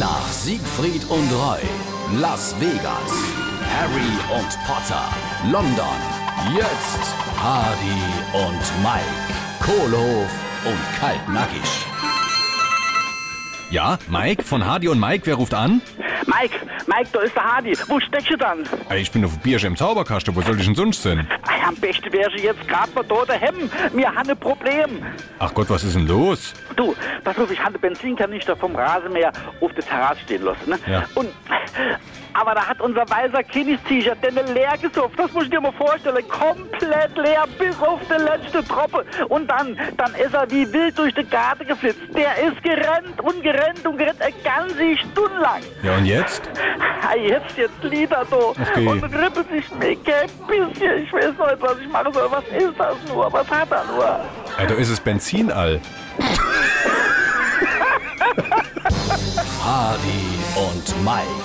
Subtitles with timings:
[0.00, 1.60] Nach Siegfried und Roy,
[2.18, 3.12] Las Vegas,
[3.76, 5.04] Harry und Potter,
[5.52, 5.98] London,
[6.56, 8.00] jetzt Hardy
[8.32, 9.04] und Mike,
[9.60, 10.30] Kohlhof
[10.64, 11.60] und Kaltnackig.
[13.70, 15.82] Ja, Mike von Hardy und Mike, wer ruft an?
[16.26, 17.76] Mike, Mike, da ist der Hardy.
[17.86, 18.64] Wo steckst du dann?
[18.96, 21.26] Ich bin auf Biersch im Zauberkasten, wo soll ich denn sonst sein?
[21.66, 23.70] Am besten wäre ich jetzt gerade mal da daheim.
[23.92, 25.04] Wir haben ein Problem.
[25.38, 26.54] Ach Gott, was ist denn los?
[26.76, 30.70] Du, pass auf, ich habe den Benzinkanister vom Rasenmäher auf der Terrasse stehen lassen.
[30.70, 30.78] Ne?
[30.86, 31.04] Ja.
[31.14, 31.28] Und,
[32.40, 35.18] aber da hat unser weißer Kinnis-T-Shirt den leer gesupft.
[35.18, 36.24] Das muss ich dir mal vorstellen.
[36.28, 39.04] Komplett leer, bis auf die letzte Tropfe.
[39.28, 42.00] Und dann, dann ist er wie wild durch den Garten geflitzt.
[42.14, 45.60] Der ist gerannt und gerannt und gerannt eine ganze Stunde lang.
[45.82, 46.42] Ja, und jetzt?
[47.02, 48.86] Ah, Jetzt, jetzt liegt er da Okay.
[48.86, 51.04] und rippelt sich mir kein bisschen.
[51.04, 52.28] Ich weiß noch nicht, was ich machen soll.
[52.30, 53.32] Was ist das nur?
[53.32, 54.20] Was hat er nur?
[54.58, 55.80] Ey, da ist es Benzinall.
[59.62, 61.44] Hardy und Mike,